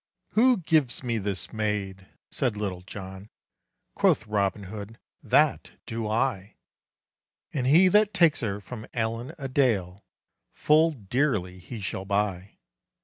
[0.29, 3.29] "Who gives me this maid?" said Little John,
[3.93, 6.55] Quoth Robin Hood, "That do I;
[7.53, 10.03] And he that takes her from Allen a Dale,
[10.55, 12.57] Full dearly he shall buy."